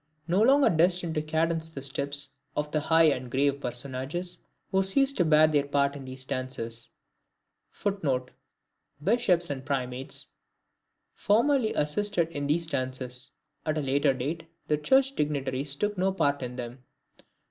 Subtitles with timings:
[0.27, 4.39] No longer destined to cadence the steps of the high and grave personages
[4.71, 6.89] who ceased to bear their part in these dances,
[7.69, 8.31] [Footnote:
[9.03, 10.31] Bishops and Primates
[11.13, 13.33] formerly assisted in these dances;
[13.63, 16.83] at a later date the Church dignitaries took no part in them.